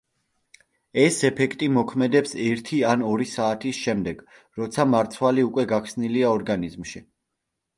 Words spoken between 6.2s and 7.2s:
ორგანიზმში.